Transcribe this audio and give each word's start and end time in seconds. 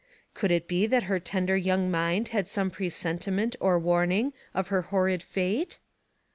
Could 0.33 0.49
it 0.51 0.67
be 0.67 0.87
that 0.87 1.03
her 1.03 1.19
tender 1.19 1.55
young 1.55 1.91
mind 1.91 2.29
had 2.29 2.47
some 2.47 2.71
presenti 2.71 3.31
ment 3.31 3.55
or 3.59 3.77
warning 3.77 4.33
of 4.51 4.69
her 4.69 4.81
horrid 4.89 5.21
fate? 5.21 5.77